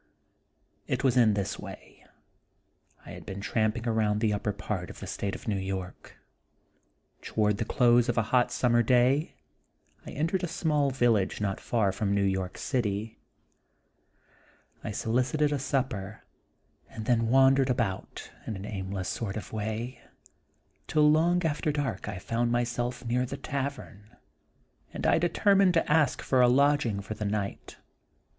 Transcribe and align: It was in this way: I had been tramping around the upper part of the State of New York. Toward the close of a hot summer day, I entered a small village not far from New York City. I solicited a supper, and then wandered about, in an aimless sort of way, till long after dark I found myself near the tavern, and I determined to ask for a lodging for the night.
It 0.87 1.03
was 1.03 1.15
in 1.15 1.35
this 1.35 1.59
way: 1.59 2.03
I 3.05 3.11
had 3.11 3.23
been 3.23 3.39
tramping 3.39 3.87
around 3.87 4.19
the 4.19 4.33
upper 4.33 4.51
part 4.51 4.89
of 4.89 4.99
the 4.99 5.05
State 5.05 5.35
of 5.35 5.47
New 5.47 5.59
York. 5.59 6.17
Toward 7.21 7.57
the 7.57 7.65
close 7.65 8.09
of 8.09 8.17
a 8.17 8.23
hot 8.33 8.51
summer 8.51 8.81
day, 8.81 9.35
I 10.03 10.09
entered 10.09 10.43
a 10.43 10.47
small 10.47 10.89
village 10.89 11.39
not 11.39 11.59
far 11.59 11.91
from 11.91 12.15
New 12.15 12.23
York 12.23 12.57
City. 12.57 13.19
I 14.83 14.89
solicited 14.89 15.53
a 15.53 15.59
supper, 15.59 16.23
and 16.89 17.05
then 17.05 17.27
wandered 17.27 17.69
about, 17.69 18.31
in 18.47 18.55
an 18.55 18.65
aimless 18.65 19.07
sort 19.07 19.37
of 19.37 19.53
way, 19.53 20.01
till 20.87 21.11
long 21.11 21.43
after 21.45 21.71
dark 21.71 22.09
I 22.09 22.17
found 22.17 22.51
myself 22.51 23.05
near 23.05 23.27
the 23.27 23.37
tavern, 23.37 24.15
and 24.95 25.05
I 25.05 25.19
determined 25.19 25.75
to 25.75 25.91
ask 25.91 26.23
for 26.23 26.41
a 26.41 26.47
lodging 26.49 27.01
for 27.01 27.13
the 27.13 27.23
night. 27.25 27.77